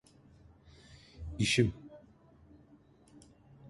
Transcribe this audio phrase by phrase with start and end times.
[1.39, 1.73] İşim…